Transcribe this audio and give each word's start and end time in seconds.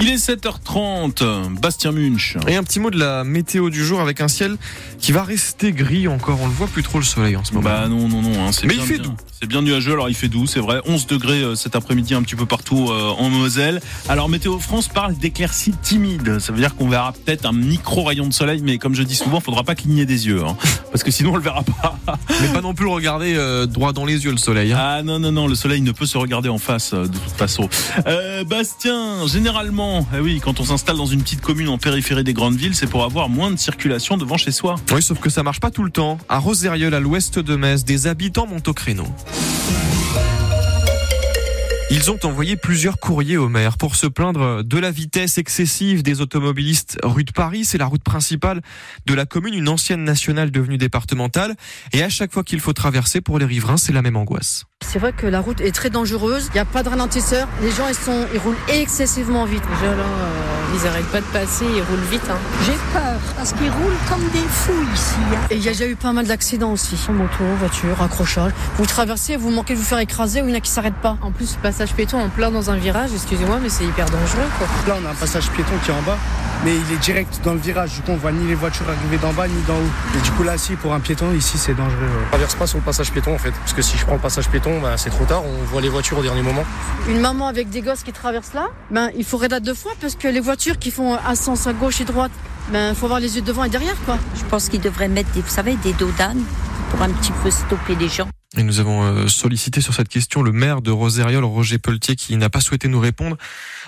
Il 0.00 0.08
est 0.08 0.16
7h30, 0.16 1.58
Bastien 1.60 1.92
Munch. 1.92 2.36
Et 2.48 2.56
un 2.56 2.64
petit 2.64 2.80
mot 2.80 2.90
de 2.90 2.98
la 2.98 3.24
météo 3.24 3.70
du 3.70 3.84
jour 3.84 4.00
avec 4.00 4.20
un 4.20 4.28
ciel 4.28 4.56
qui 4.98 5.12
va 5.12 5.22
rester 5.22 5.72
gris 5.72 6.08
encore. 6.08 6.38
On 6.40 6.46
le 6.46 6.52
voit 6.52 6.66
plus 6.66 6.82
trop 6.82 6.98
le 6.98 7.04
soleil 7.04 7.36
en 7.36 7.44
ce 7.44 7.52
moment. 7.52 7.64
Bah 7.64 7.88
non, 7.88 8.08
non, 8.08 8.22
non. 8.22 8.46
Hein, 8.46 8.50
Mais 8.64 8.74
il 8.74 8.80
fait 8.80 8.98
doux. 8.98 9.14
C'est 9.42 9.48
bien 9.48 9.62
nuageux, 9.62 9.94
alors 9.94 10.08
il 10.08 10.14
fait 10.14 10.28
doux, 10.28 10.46
c'est 10.46 10.60
vrai. 10.60 10.80
11 10.86 11.08
degrés 11.08 11.42
euh, 11.42 11.54
cet 11.56 11.74
après-midi 11.74 12.14
un 12.14 12.22
petit 12.22 12.36
peu 12.36 12.46
partout 12.46 12.90
euh, 12.90 13.10
en 13.18 13.28
Moselle. 13.28 13.80
Alors 14.08 14.28
Météo 14.28 14.60
France 14.60 14.86
parle 14.86 15.16
d'éclaircies 15.16 15.74
timides. 15.82 16.38
Ça 16.38 16.52
veut 16.52 16.60
dire 16.60 16.76
qu'on 16.76 16.88
verra 16.88 17.12
peut-être 17.12 17.44
un 17.44 17.52
micro 17.52 18.04
rayon 18.04 18.28
de 18.28 18.32
soleil, 18.32 18.62
mais 18.62 18.78
comme 18.78 18.94
je 18.94 19.02
dis 19.02 19.16
souvent, 19.16 19.40
faudra 19.40 19.64
pas 19.64 19.74
cligner 19.74 20.06
des 20.06 20.28
yeux. 20.28 20.44
Hein, 20.44 20.56
parce 20.92 21.02
que 21.02 21.10
sinon 21.10 21.32
on 21.32 21.36
le 21.36 21.42
verra 21.42 21.64
pas. 21.64 21.98
Mais 22.40 22.48
pas 22.48 22.60
non 22.60 22.74
plus 22.74 22.84
le 22.84 22.92
regarder 22.92 23.34
euh, 23.36 23.66
droit 23.66 23.92
dans 23.92 24.04
les 24.04 24.24
yeux 24.24 24.30
le 24.30 24.36
soleil. 24.36 24.72
Hein. 24.72 24.78
Ah 24.80 25.02
non, 25.02 25.18
non, 25.18 25.32
non, 25.32 25.46
le 25.48 25.54
soleil 25.54 25.80
ne 25.80 25.92
peut 25.92 26.06
se 26.06 26.18
regarder 26.18 26.48
en 26.48 26.58
face 26.58 26.94
de 26.94 27.06
toute 27.06 27.36
façon. 27.36 27.68
Bastien, 28.46 29.26
généralement, 29.26 29.81
eh 30.14 30.20
oui, 30.20 30.40
quand 30.42 30.60
on 30.60 30.64
s'installe 30.64 30.96
dans 30.96 31.06
une 31.06 31.22
petite 31.22 31.40
commune 31.40 31.68
en 31.68 31.78
périphérie 31.78 32.24
des 32.24 32.32
grandes 32.32 32.56
villes, 32.56 32.74
c'est 32.74 32.86
pour 32.86 33.04
avoir 33.04 33.28
moins 33.28 33.50
de 33.50 33.56
circulation 33.56 34.16
devant 34.16 34.36
chez 34.36 34.52
soi. 34.52 34.76
Oui, 34.92 35.02
sauf 35.02 35.18
que 35.18 35.30
ça 35.30 35.42
marche 35.42 35.60
pas 35.60 35.70
tout 35.70 35.84
le 35.84 35.90
temps. 35.90 36.18
À 36.28 36.38
Rosériol, 36.38 36.94
à 36.94 37.00
l'ouest 37.00 37.38
de 37.38 37.56
Metz, 37.56 37.84
des 37.84 38.06
habitants 38.06 38.46
montent 38.46 38.68
au 38.68 38.74
créneau. 38.74 39.06
Ils 41.90 42.10
ont 42.10 42.18
envoyé 42.24 42.56
plusieurs 42.56 42.98
courriers 42.98 43.36
au 43.36 43.50
maire 43.50 43.76
pour 43.76 43.96
se 43.96 44.06
plaindre 44.06 44.64
de 44.64 44.78
la 44.78 44.90
vitesse 44.90 45.36
excessive 45.36 46.02
des 46.02 46.22
automobilistes 46.22 46.98
rue 47.02 47.24
de 47.24 47.32
Paris. 47.32 47.66
C'est 47.66 47.76
la 47.76 47.84
route 47.84 48.02
principale 48.02 48.62
de 49.04 49.12
la 49.12 49.26
commune, 49.26 49.52
une 49.52 49.68
ancienne 49.68 50.02
nationale 50.02 50.50
devenue 50.50 50.78
départementale. 50.78 51.54
Et 51.92 52.02
à 52.02 52.08
chaque 52.08 52.32
fois 52.32 52.44
qu'il 52.44 52.60
faut 52.60 52.72
traverser 52.72 53.20
pour 53.20 53.38
les 53.38 53.44
riverains, 53.44 53.76
c'est 53.76 53.92
la 53.92 54.00
même 54.00 54.16
angoisse. 54.16 54.64
C'est 54.92 54.98
vrai 54.98 55.14
que 55.14 55.26
la 55.26 55.40
route 55.40 55.62
est 55.62 55.74
très 55.74 55.88
dangereuse. 55.88 56.48
Il 56.48 56.52
n'y 56.52 56.60
a 56.60 56.66
pas 56.66 56.82
de 56.82 56.90
ralentisseur. 56.90 57.48
Les 57.62 57.70
gens, 57.70 57.88
ils, 57.88 57.94
sont, 57.94 58.26
ils 58.34 58.38
roulent 58.38 58.58
excessivement 58.68 59.46
vite. 59.46 59.62
Euh, 59.82 59.94
ils 60.74 60.86
arrêtent 60.86 61.06
pas 61.06 61.20
de 61.20 61.26
passer, 61.26 61.64
ils 61.64 61.82
roulent 61.82 62.08
vite. 62.10 62.22
Hein. 62.30 62.36
J'ai 62.64 62.72
peur 62.92 63.18
parce 63.36 63.52
qu'ils 63.52 63.70
roulent 63.70 63.98
comme 64.08 64.22
des 64.30 64.46
fous 64.48 64.72
ici. 64.94 65.14
hein. 65.32 65.46
Et 65.50 65.56
il 65.56 65.62
y 65.62 65.68
a 65.68 65.72
déjà 65.72 65.86
eu 65.86 65.96
pas 65.96 66.12
mal 66.12 66.26
d'accidents 66.26 66.72
aussi. 66.72 66.96
Moto, 67.10 67.44
voiture, 67.58 68.00
accrochage. 68.02 68.52
Vous 68.78 68.86
traversez, 68.86 69.36
vous 69.36 69.50
manquez 69.50 69.74
de 69.74 69.78
vous 69.78 69.84
faire 69.84 69.98
écraser 69.98 70.40
ou 70.42 70.46
il 70.46 70.50
y 70.50 70.54
en 70.54 70.56
a 70.56 70.60
qui 70.60 70.70
s'arrêtent 70.70 70.94
pas? 71.02 71.16
En 71.22 71.30
plus, 71.30 71.56
passage 71.62 71.92
piéton 71.92 72.18
en 72.20 72.28
plein 72.28 72.50
dans 72.50 72.70
un 72.70 72.76
virage, 72.76 73.10
excusez-moi, 73.14 73.58
mais 73.62 73.68
c'est 73.68 73.84
hyper 73.84 74.06
dangereux 74.06 74.48
quoi. 74.58 74.66
Là, 74.88 75.00
on 75.02 75.06
a 75.06 75.10
un 75.10 75.14
passage 75.14 75.48
piéton 75.50 75.72
qui 75.84 75.90
est 75.90 75.94
en 75.94 76.02
bas, 76.02 76.16
mais 76.64 76.72
il 76.74 76.94
est 76.94 76.98
direct 76.98 77.40
dans 77.44 77.52
le 77.54 77.58
virage. 77.60 77.92
Du 77.94 78.00
coup, 78.02 78.12
on 78.12 78.16
voit 78.16 78.32
ni 78.32 78.46
les 78.46 78.54
voitures 78.54 78.86
arriver 78.88 79.18
d'en 79.18 79.32
bas 79.32 79.48
ni 79.48 79.60
d'en 79.62 79.74
haut. 79.74 80.16
Et 80.16 80.20
du 80.22 80.30
coup, 80.32 80.42
là, 80.42 80.56
si 80.56 80.74
pour 80.76 80.94
un 80.94 81.00
piéton, 81.00 81.32
ici, 81.34 81.58
c'est 81.58 81.74
dangereux. 81.74 81.90
ouais. 82.00 82.22
Je 82.24 82.28
traverse 82.30 82.54
pas 82.54 82.66
sur 82.66 82.78
le 82.78 82.84
passage 82.84 83.10
piéton 83.10 83.34
en 83.34 83.38
fait, 83.38 83.50
parce 83.52 83.72
que 83.72 83.82
si 83.82 83.98
je 83.98 84.04
prends 84.04 84.14
le 84.14 84.20
passage 84.20 84.48
piéton, 84.48 84.80
bah, 84.80 84.96
c'est 84.96 85.10
trop 85.10 85.24
tard, 85.24 85.42
on 85.44 85.64
voit 85.64 85.80
les 85.80 85.88
voitures 85.88 86.18
au 86.18 86.22
dernier 86.22 86.42
moment. 86.42 86.64
Une 87.08 87.20
maman 87.20 87.48
avec 87.48 87.68
des 87.68 87.82
gosses 87.82 88.02
qui 88.04 88.12
traversent 88.12 88.54
là, 88.54 88.68
ben, 88.90 89.10
il 89.16 89.24
faut 89.24 89.36
regarder 89.36 89.66
deux 89.66 89.74
fois 89.74 89.92
parce 90.00 90.14
que 90.14 90.28
les 90.28 90.40
voitures 90.40 90.61
qui 90.70 90.90
font 90.90 91.14
à 91.14 91.34
sens 91.34 91.66
à 91.66 91.72
gauche 91.72 92.00
et 92.00 92.04
droite, 92.04 92.30
ben, 92.70 92.94
faut 92.94 93.06
avoir 93.06 93.20
les 93.20 93.36
yeux 93.36 93.42
devant 93.42 93.64
et 93.64 93.68
derrière, 93.68 93.96
quoi. 94.04 94.18
Je 94.36 94.44
pense 94.44 94.68
qu'ils 94.68 94.80
devraient 94.80 95.08
mettre, 95.08 95.30
des, 95.32 95.40
vous 95.40 95.48
savez, 95.48 95.74
des 95.76 95.92
dodanes 95.92 96.42
pour 96.92 97.02
un 97.02 97.10
petit 97.10 97.32
peu 97.42 97.50
stopper 97.50 97.94
les 97.96 98.08
gens. 98.10 98.28
Et 98.54 98.62
nous 98.64 98.80
avons 98.80 99.02
euh, 99.02 99.28
sollicité 99.28 99.80
sur 99.80 99.94
cette 99.94 100.10
question 100.10 100.42
le 100.42 100.52
maire 100.52 100.82
de 100.82 100.90
Rosériol, 100.90 101.42
Roger 101.42 101.78
Pelletier, 101.78 102.16
qui 102.16 102.36
n'a 102.36 102.50
pas 102.50 102.60
souhaité 102.60 102.86
nous 102.86 103.00
répondre. 103.00 103.38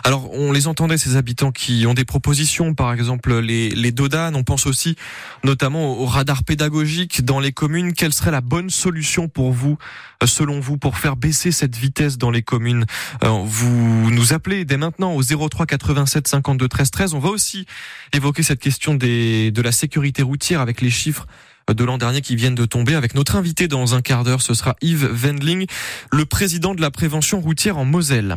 Alors, 0.04 0.32
on 0.32 0.52
les 0.52 0.68
entendait, 0.68 0.96
ces 0.96 1.16
habitants 1.16 1.52
qui 1.52 1.84
ont 1.86 1.92
des 1.92 2.06
propositions, 2.06 2.72
par 2.72 2.90
exemple 2.94 3.38
les, 3.40 3.68
les 3.68 3.92
dodanes. 3.92 4.34
On 4.36 4.42
pense 4.42 4.66
aussi 4.66 4.96
notamment 5.44 5.98
au 5.98 6.06
radar 6.06 6.44
pédagogique 6.44 7.26
dans 7.26 7.40
les 7.40 7.52
communes. 7.52 7.92
Quelle 7.92 8.14
serait 8.14 8.30
la 8.30 8.40
bonne 8.40 8.70
solution 8.70 9.28
pour 9.28 9.52
vous, 9.52 9.76
euh, 10.22 10.26
selon 10.26 10.60
vous, 10.60 10.78
pour 10.78 10.96
faire 10.96 11.16
baisser 11.16 11.52
cette 11.52 11.76
vitesse 11.76 12.16
dans 12.16 12.30
les 12.30 12.42
communes? 12.42 12.86
Euh, 13.22 13.28
Vous 13.44 14.10
nous 14.10 14.32
appelez 14.32 14.64
dès 14.64 14.78
maintenant 14.78 15.12
au 15.12 15.22
03 15.22 15.66
87 15.66 16.26
52 16.26 16.68
13 16.68 16.90
13. 16.90 17.12
On 17.12 17.18
va 17.18 17.28
aussi 17.28 17.66
évoquer 18.14 18.42
cette 18.42 18.60
question 18.60 18.94
des, 18.94 19.50
de 19.50 19.60
la 19.60 19.72
sécurité 19.72 20.22
routière 20.22 20.62
avec 20.62 20.80
les 20.80 20.90
chiffres 20.90 21.26
de 21.72 21.84
l'an 21.84 21.98
dernier 21.98 22.20
qui 22.20 22.36
viennent 22.36 22.54
de 22.54 22.66
tomber 22.66 22.94
avec 22.94 23.14
notre 23.14 23.36
invité 23.36 23.68
dans 23.68 23.94
un 23.94 24.02
quart 24.02 24.24
d'heure. 24.24 24.42
Ce 24.42 24.52
sera 24.54 24.76
Yves 24.82 25.08
Wendling, 25.10 25.66
le 26.12 26.24
président 26.26 26.74
de 26.74 26.80
la 26.80 26.90
prévention 26.90 27.40
routière 27.40 27.78
en 27.78 27.84
Moselle. 27.84 28.36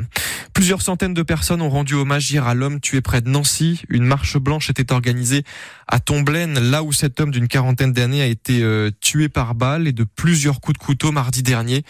Plusieurs 0.54 0.82
centaines 0.82 1.14
de 1.14 1.24
personnes 1.24 1.62
ont 1.62 1.70
rendu 1.70 1.96
hommage 1.96 2.32
hier 2.32 2.48
à 2.48 2.54
l'homme 2.54 2.80
tué 2.80 3.02
près 3.02 3.22
de 3.22 3.30
Nancy. 3.30 3.82
Une 3.90 4.06
marche 4.06 4.38
blanche 4.38 4.70
était 4.70 4.94
organisée 4.94 5.44
à 5.88 6.00
Tomblaine, 6.00 6.60
là 6.60 6.84
où 6.84 6.94
cet 6.94 7.20
homme 7.20 7.32
d'une 7.32 7.48
quarantaine 7.48 7.92
d'années 7.94 8.22
a 8.22 8.28
été 8.28 8.64
euh, 8.64 8.92
tué 9.02 9.30
par 9.30 9.56
balle 9.56 9.88
et 9.88 9.94
de 9.94 10.04
plusieurs 10.04 10.62
coups 10.62 10.80
de 10.80 10.84
couteau 10.84 11.12
mardi 11.12 11.44
dernier. 11.44 11.84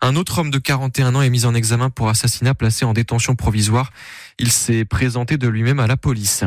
Un 0.00 0.14
autre 0.14 0.38
homme 0.38 0.50
de 0.50 0.58
41 0.58 1.14
ans 1.16 1.22
est 1.22 1.30
mis 1.30 1.44
en 1.44 1.54
examen 1.54 1.90
pour 1.90 2.08
assassinat 2.08 2.54
placé 2.54 2.84
en 2.84 2.92
détention 2.92 3.34
provisoire. 3.34 3.90
Il 4.40 4.52
s'est 4.52 4.84
présenté 4.84 5.36
de 5.36 5.48
lui-même 5.48 5.80
à 5.80 5.88
la 5.88 5.96
police. 5.96 6.44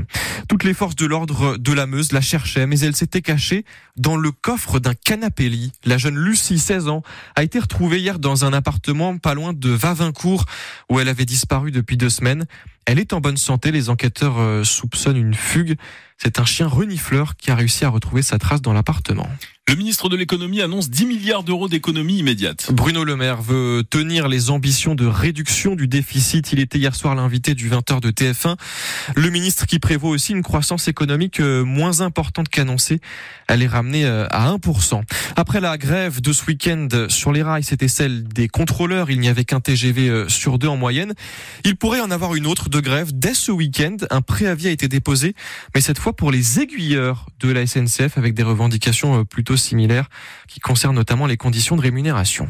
Toutes 0.48 0.64
les 0.64 0.74
forces 0.74 0.96
de 0.96 1.06
l'ordre 1.06 1.58
de 1.58 1.74
la 1.74 1.88
Meuse 1.88 2.14
la 2.14 2.22
cherchaient, 2.22 2.66
mais 2.66 2.80
elle 2.80 2.96
s'était 2.96 3.22
cachée 3.22 3.66
dans 3.98 4.16
le 4.16 4.32
coffre 4.32 4.80
d'un 4.80 4.94
canapé-lit. 4.94 5.74
La 5.84 5.98
jeune 5.98 6.18
Lucie, 6.18 6.58
16 6.58 6.88
ans, 6.88 7.04
a 7.36 7.44
été 7.44 7.60
retrouvée 7.60 8.00
hier 8.00 8.18
dans 8.18 8.46
un 8.46 8.54
appartement 8.54 9.18
pas 9.18 9.34
loin 9.34 9.52
de 9.52 9.70
Vavincourt, 9.70 10.46
où 10.90 11.02
elle 11.02 11.10
avait 11.10 11.26
disparu 11.26 11.72
depuis 11.72 11.98
deux 11.98 12.10
semaines. 12.10 12.46
Elle 12.86 13.00
est 13.00 13.14
en 13.14 13.22
bonne 13.22 13.38
santé. 13.38 13.72
Les 13.72 13.90
enquêteurs 13.90 14.40
euh, 14.40 14.64
soupçonnent 14.64 15.18
une 15.18 15.34
fugue. 15.34 15.76
C'est 16.18 16.40
un 16.40 16.46
chien 16.46 16.68
renifleur 16.68 17.36
qui 17.36 17.52
a 17.52 17.56
réussi 17.56 17.84
à 17.86 17.90
retrouver 17.90 18.22
sa 18.22 18.38
trace 18.38 18.62
dans 18.62 18.74
l'appartement. 18.74 19.28
Le 19.70 19.76
ministre 19.76 20.10
de 20.10 20.18
l'économie 20.18 20.62
annonce 20.62 20.90
10 20.90 21.06
milliards 21.06 21.44
d'euros 21.44 21.70
d'économies 21.70 22.18
immédiates. 22.18 22.72
Bruno 22.74 23.04
Le 23.04 23.16
Maire 23.16 23.42
veut 23.42 23.84
tenir 23.90 24.28
les 24.28 24.50
ambitions 24.50 24.96
de 24.96 25.06
réduction 25.06 25.76
du 25.76 25.88
déficit. 25.88 26.52
Il 26.52 26.60
était 26.60 26.78
hier 26.78 26.94
soir 26.94 27.16
l'invité 27.16 27.56
du 27.56 27.70
20h 27.70 28.02
de 28.02 28.12
TF1. 28.12 28.58
Le 29.16 29.30
ministre 29.30 29.66
qui 29.66 29.80
prévoit 29.80 30.10
aussi 30.10 30.34
une 30.34 30.44
croissance 30.44 30.88
économique 30.88 31.40
euh, 31.40 31.64
moins 31.64 32.02
importante 32.02 32.50
qu'annoncée. 32.50 33.00
Elle 33.48 33.64
est 33.64 33.68
ramenée 33.68 34.04
euh, 34.04 34.28
à 34.30 34.52
1%. 34.52 35.04
Après 35.38 35.62
la 35.62 35.78
grève 35.78 36.22
de 36.22 36.34
ce 36.34 36.46
week-end 36.46 36.88
sur 37.08 37.32
les 37.32 37.42
rails, 37.42 37.64
c'était 37.64 37.88
celle 37.88 38.24
des 38.24 38.50
contrôleurs. 38.50 39.10
Il 39.10 39.20
n'y 39.22 39.30
avait 39.30 39.46
qu'un 39.46 39.62
TGV 39.62 40.26
sur 40.28 40.60
deux 40.60 40.68
en 40.68 40.78
moyenne. 40.78 41.14
Il 41.64 41.78
pourrait 41.78 42.02
en 42.02 42.12
avoir 42.12 42.36
une 42.36 42.46
autre 42.46 42.70
de 42.72 42.80
grève 42.80 43.12
dès 43.14 43.36
ce 43.36 43.52
week-end. 43.52 43.98
Un 44.10 44.22
préavis 44.22 44.68
a 44.68 44.72
été 44.72 44.88
déposé, 44.88 45.36
mais 45.76 45.82
cette 45.82 46.00
fois 46.00 46.14
pour 46.14 46.32
les 46.32 46.60
aiguilleurs 46.60 47.28
de 47.40 47.52
la 47.52 47.68
SNCF 47.68 48.18
avec 48.18 48.34
des 48.34 48.44
revendications 48.44 49.20
euh, 49.20 49.24
plutôt 49.24 49.58
similaires 49.58 50.10
qui 50.48 50.60
concernent 50.60 50.96
notamment 50.96 51.28
les 51.28 51.38
conditions 51.38 51.76
de 51.76 51.82
rémunération. 51.82 52.48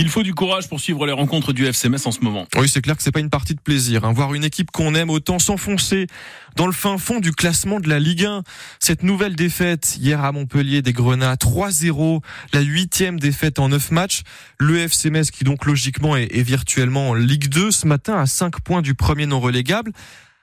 Il 0.00 0.08
faut 0.10 0.22
du 0.22 0.32
courage 0.32 0.68
pour 0.68 0.78
suivre 0.78 1.06
les 1.06 1.12
rencontres 1.12 1.52
du 1.52 1.66
FC 1.66 1.88
Metz 1.88 2.06
en 2.06 2.12
ce 2.12 2.20
moment. 2.20 2.46
Oui, 2.56 2.68
c'est 2.68 2.80
clair 2.80 2.96
que 2.96 3.02
c'est 3.02 3.10
pas 3.10 3.18
une 3.18 3.30
partie 3.30 3.56
de 3.56 3.60
plaisir. 3.60 4.04
Hein. 4.04 4.12
Voir 4.12 4.32
une 4.32 4.44
équipe 4.44 4.70
qu'on 4.70 4.94
aime 4.94 5.10
autant 5.10 5.40
s'enfoncer 5.40 6.06
dans 6.54 6.66
le 6.66 6.72
fin 6.72 6.98
fond 6.98 7.18
du 7.18 7.32
classement 7.32 7.80
de 7.80 7.88
la 7.88 7.98
Ligue 7.98 8.24
1. 8.24 8.44
Cette 8.78 9.02
nouvelle 9.02 9.34
défaite 9.34 9.96
hier 9.98 10.24
à 10.24 10.30
Montpellier 10.30 10.82
des 10.82 10.92
Grenats 10.92 11.34
3-0, 11.34 12.22
la 12.52 12.60
huitième 12.60 13.18
défaite 13.18 13.58
en 13.58 13.70
neuf 13.70 13.90
matchs. 13.90 14.22
Le 14.60 14.78
FC 14.78 15.10
Metz 15.10 15.32
qui 15.32 15.42
donc 15.42 15.66
logiquement 15.66 16.16
est, 16.16 16.32
est 16.32 16.42
virtuellement 16.42 17.10
en 17.10 17.14
Ligue 17.14 17.48
2 17.48 17.72
ce 17.72 17.88
matin 17.88 18.20
à 18.20 18.26
5 18.26 18.60
points 18.60 18.82
du 18.82 18.94
premier 18.94 19.26
non 19.26 19.40
relégable. 19.40 19.90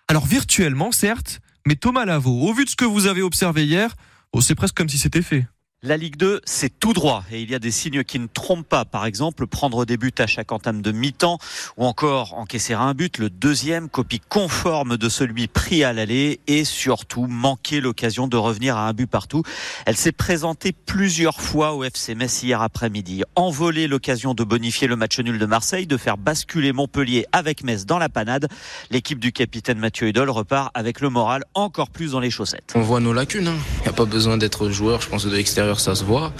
Alors 0.10 0.26
virtuellement 0.26 0.92
certes, 0.92 1.40
mais 1.66 1.76
Thomas 1.76 2.04
Lavaux, 2.04 2.42
au 2.42 2.54
vu 2.54 2.66
de 2.66 2.70
ce 2.70 2.76
que 2.76 2.84
vous 2.84 3.06
avez 3.06 3.22
observé 3.22 3.66
hier, 3.66 3.96
oh, 4.34 4.42
c'est 4.42 4.56
presque 4.56 4.76
comme 4.76 4.90
si 4.90 4.98
c'était 4.98 5.22
fait. 5.22 5.48
La 5.88 5.98
Ligue 5.98 6.16
2, 6.18 6.42
c'est 6.46 6.80
tout 6.80 6.94
droit 6.94 7.24
et 7.32 7.44
il 7.44 7.52
y 7.52 7.54
a 7.54 7.60
des 7.60 7.70
signes 7.70 8.04
qui 8.04 8.18
ne 8.18 8.26
trompent 8.26 8.68
pas. 8.68 8.86
Par 8.86 9.06
exemple, 9.06 9.46
prendre 9.46 9.86
des 9.86 9.98
buts 9.98 10.12
à 10.18 10.26
chaque 10.26 10.52
entame 10.52 10.82
de 10.82 10.92
mi-temps 10.92 11.38
ou 11.78 11.86
encore 11.86 12.34
encaisser 12.34 12.74
un 12.74 12.96
but, 12.96 13.20
le 13.20 13.30
deuxième, 13.30 13.88
copie 13.88 14.20
conforme 14.20 14.98
de 14.98 15.10
celui 15.10 15.48
pris 15.48 15.84
à 15.84 15.94
l'aller 15.94 16.40
et 16.48 16.66
surtout 16.66 17.28
manquer 17.28 17.82
l'occasion 17.82 18.28
de 18.28 18.36
revenir 18.36 18.78
à 18.78 18.88
un 18.88 18.94
but 18.94 19.06
partout. 19.06 19.44
Elle 19.86 19.96
s'est 19.96 20.12
présentée 20.12 20.72
plusieurs 20.72 21.40
fois 21.40 21.76
au 21.76 21.84
FC 21.84 22.16
Metz 22.16 22.42
hier 22.42 22.64
après-midi. 22.64 23.22
Envoler 23.36 23.88
l'occasion 23.88 24.34
de 24.34 24.44
bonifier 24.44 24.88
le 24.88 24.96
match 24.96 25.20
nul 25.20 25.38
de 25.38 25.46
Marseille, 25.46 25.86
de 25.86 25.98
faire 25.98 26.18
basculer 26.18 26.74
Montpellier 26.74 27.28
avec 27.32 27.64
Metz 27.64 27.86
dans 27.86 28.00
la 28.00 28.10
panade. 28.10 28.48
L'équipe 28.90 29.20
du 29.20 29.32
capitaine 29.32 29.78
Mathieu 29.78 30.08
Hudol 30.08 30.32
repart 30.32 30.72
avec 30.74 31.00
le 31.00 31.10
moral 31.10 31.44
encore 31.54 31.92
plus 31.92 32.14
dans 32.14 32.20
les 32.22 32.32
chaussettes. 32.32 32.74
On 32.74 32.82
voit 32.82 33.02
nos 33.02 33.14
lacunes. 33.14 33.52
Il 33.80 33.84
n'y 33.84 33.90
a 33.90 33.94
pas 33.94 34.06
besoin 34.06 34.38
d'être 34.38 34.72
joueur, 34.72 35.02
je 35.02 35.10
pense, 35.10 35.26
de 35.26 35.30
l'extérieur, 35.30 35.65
ça 35.74 35.96
se 35.96 36.04
voit. 36.04 36.32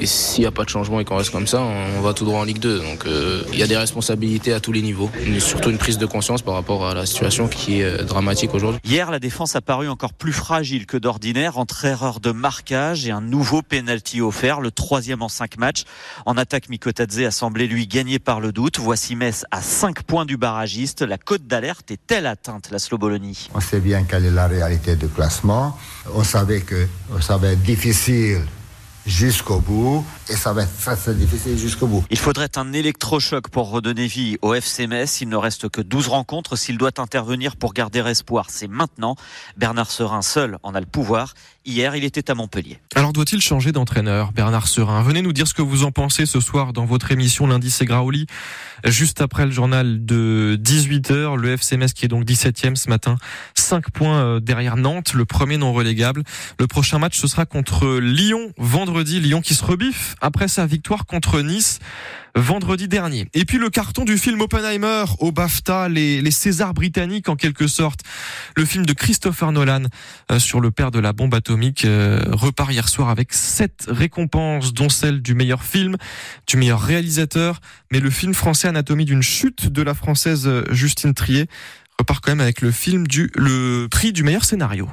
Et 0.00 0.06
s'il 0.06 0.42
n'y 0.42 0.46
a 0.46 0.50
pas 0.50 0.64
de 0.64 0.68
changement 0.68 1.00
et 1.00 1.04
qu'on 1.04 1.16
reste 1.16 1.30
comme 1.30 1.46
ça, 1.46 1.60
on 1.60 2.00
va 2.00 2.12
tout 2.12 2.24
droit 2.24 2.40
en 2.40 2.44
Ligue 2.44 2.58
2. 2.58 2.80
Donc 2.80 3.06
euh, 3.06 3.42
il 3.52 3.58
y 3.58 3.62
a 3.62 3.66
des 3.66 3.76
responsabilités 3.76 4.52
à 4.52 4.60
tous 4.60 4.72
les 4.72 4.82
niveaux. 4.82 5.10
Et 5.24 5.40
surtout 5.40 5.70
une 5.70 5.78
prise 5.78 5.98
de 5.98 6.06
conscience 6.06 6.42
par 6.42 6.54
rapport 6.54 6.86
à 6.86 6.94
la 6.94 7.06
situation 7.06 7.48
qui 7.48 7.80
est 7.80 7.84
euh, 7.84 8.02
dramatique 8.02 8.54
aujourd'hui. 8.54 8.80
Hier, 8.84 9.10
la 9.10 9.18
défense 9.18 9.56
a 9.56 9.60
paru 9.60 9.88
encore 9.88 10.12
plus 10.12 10.32
fragile 10.32 10.86
que 10.86 10.96
d'ordinaire 10.96 11.58
entre 11.58 11.84
erreur 11.84 12.20
de 12.20 12.32
marquage 12.32 13.06
et 13.06 13.10
un 13.10 13.20
nouveau 13.20 13.62
penalty 13.62 14.20
offert, 14.20 14.60
le 14.60 14.70
troisième 14.70 15.22
en 15.22 15.28
cinq 15.28 15.58
matchs. 15.58 15.84
En 16.26 16.36
attaque, 16.36 16.68
Mikotadze 16.68 17.20
a 17.20 17.30
semblé 17.30 17.66
lui 17.66 17.86
gagner 17.86 18.18
par 18.18 18.40
le 18.40 18.52
doute. 18.52 18.78
Voici 18.78 19.16
Metz 19.16 19.44
à 19.50 19.60
5 19.62 20.02
points 20.02 20.24
du 20.24 20.36
barragiste. 20.36 21.02
La 21.02 21.18
cote 21.18 21.46
d'alerte 21.46 21.90
est-elle 21.90 22.26
atteinte, 22.26 22.70
la 22.70 22.78
Slobolonie 22.78 23.48
On 23.54 23.60
sait 23.60 23.80
bien 23.80 24.04
quelle 24.04 24.24
est 24.24 24.30
la 24.30 24.46
réalité 24.46 24.96
du 24.96 25.08
classement. 25.08 25.76
On 26.14 26.24
savait 26.24 26.60
que 26.60 26.86
ça 27.20 27.36
va 27.36 27.48
être 27.48 27.62
difficile 27.62 28.42
jusqu'au 29.06 29.58
bout 29.58 30.04
et 30.28 30.36
ça 30.36 30.52
va 30.52 30.62
être 30.62 30.96
très 30.96 31.14
difficile 31.14 31.58
jusqu'au 31.58 31.86
bout. 31.86 32.04
Il 32.10 32.18
faudrait 32.18 32.56
un 32.56 32.72
électrochoc 32.72 33.48
pour 33.48 33.70
redonner 33.70 34.06
vie 34.06 34.38
au 34.42 34.54
FC 34.54 34.86
Metz. 34.86 35.20
Il 35.20 35.28
ne 35.28 35.36
reste 35.36 35.68
que 35.68 35.80
12 35.80 36.08
rencontres. 36.08 36.56
S'il 36.56 36.78
doit 36.78 36.98
intervenir 36.98 37.56
pour 37.56 37.74
garder 37.74 38.00
espoir, 38.00 38.46
c'est 38.48 38.68
maintenant. 38.68 39.16
Bernard 39.56 39.90
Serin 39.90 40.22
seul 40.22 40.58
en 40.62 40.74
a 40.74 40.80
le 40.80 40.86
pouvoir. 40.86 41.34
Hier, 41.64 41.94
il 41.94 42.02
était 42.02 42.28
à 42.28 42.34
Montpellier. 42.34 42.78
Alors 42.96 43.12
doit-il 43.12 43.40
changer 43.40 43.70
d'entraîneur, 43.70 44.32
Bernard 44.32 44.66
Serin? 44.66 45.00
Venez 45.02 45.22
nous 45.22 45.32
dire 45.32 45.46
ce 45.46 45.54
que 45.54 45.62
vous 45.62 45.84
en 45.84 45.92
pensez 45.92 46.26
ce 46.26 46.40
soir 46.40 46.72
dans 46.72 46.86
votre 46.86 47.12
émission 47.12 47.46
Lundi 47.46 47.70
c'est 47.70 47.84
Graoli, 47.84 48.26
juste 48.84 49.20
après 49.20 49.46
le 49.46 49.52
journal 49.52 50.04
de 50.04 50.58
18h. 50.60 51.36
Le 51.36 51.52
FC 51.52 51.76
Metz 51.76 51.92
qui 51.92 52.04
est 52.04 52.08
donc 52.08 52.24
17e 52.24 52.74
ce 52.74 52.88
matin, 52.88 53.16
5 53.54 53.92
points 53.92 54.18
euh, 54.18 54.40
derrière 54.40 54.76
Nantes, 54.76 55.14
le 55.14 55.24
premier 55.24 55.56
non 55.56 55.72
relégable. 55.72 56.24
Le 56.58 56.66
prochain 56.66 56.98
match 56.98 57.16
ce 57.16 57.28
sera 57.28 57.46
contre 57.46 57.98
Lyon 57.98 58.52
vendredi. 58.58 59.20
Lyon 59.20 59.40
qui 59.40 59.54
se 59.54 59.64
rebiffe 59.64 60.16
après 60.20 60.48
sa 60.48 60.66
victoire 60.66 61.06
contre 61.06 61.42
Nice 61.42 61.78
vendredi 62.34 62.88
dernier. 62.88 63.26
Et 63.34 63.44
puis 63.44 63.58
le 63.58 63.70
carton 63.70 64.04
du 64.04 64.18
film 64.18 64.40
Oppenheimer 64.40 65.04
au 65.18 65.32
BAFTA, 65.32 65.88
les, 65.88 66.20
les 66.22 66.30
Césars 66.30 66.74
britanniques 66.74 67.28
en 67.28 67.36
quelque 67.36 67.66
sorte. 67.66 68.00
Le 68.56 68.64
film 68.64 68.86
de 68.86 68.92
Christopher 68.92 69.52
Nolan 69.52 69.84
euh, 70.30 70.38
sur 70.38 70.60
le 70.60 70.70
père 70.70 70.90
de 70.90 70.98
la 70.98 71.12
bombe 71.12 71.34
atomique 71.34 71.84
euh, 71.84 72.22
repart 72.32 72.72
hier 72.72 72.88
soir 72.88 73.08
avec 73.10 73.32
sept 73.32 73.84
récompenses, 73.88 74.72
dont 74.72 74.88
celle 74.88 75.22
du 75.22 75.34
meilleur 75.34 75.62
film, 75.62 75.96
du 76.46 76.56
meilleur 76.56 76.80
réalisateur. 76.80 77.60
Mais 77.90 78.00
le 78.00 78.10
film 78.10 78.34
français 78.34 78.68
Anatomie 78.68 79.04
d'une 79.04 79.22
chute 79.22 79.68
de 79.68 79.82
la 79.82 79.94
française 79.94 80.48
Justine 80.70 81.14
Trier 81.14 81.48
repart 81.98 82.24
quand 82.24 82.32
même 82.32 82.40
avec 82.40 82.60
le 82.62 82.70
film 82.70 83.06
du 83.06 83.30
le 83.36 83.86
prix 83.90 84.12
du 84.12 84.22
meilleur 84.22 84.44
scénario. 84.44 84.88